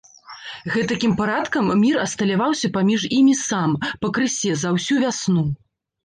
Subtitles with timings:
[0.75, 3.75] Гэтакім парадкам мір асталяваўся паміж імі сам,
[4.07, 5.45] пакрысе, за ўсю вясну.